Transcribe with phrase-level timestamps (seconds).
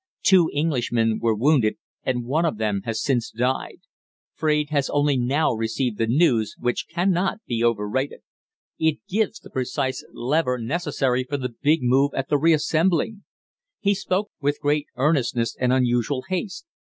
[0.23, 3.81] Two Englishmen were wounded and one of them has since died.
[4.33, 8.21] Fraide has only now received the news which cannot be overrated.
[8.79, 13.25] It gives the precise lever necessary for the big move at the reassembling."
[13.79, 16.65] He spoke with great earnestness and unusual haste.